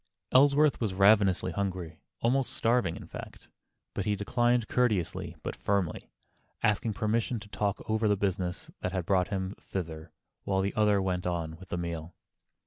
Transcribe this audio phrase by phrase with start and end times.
[0.31, 3.49] Ellsworth was ravenously hungry, almost starving, in fact,
[3.93, 6.09] but he declined courteously but firmly,
[6.63, 10.11] asking permission to talk over the business that had brought him thither,
[10.43, 12.15] while the other went on with the meal.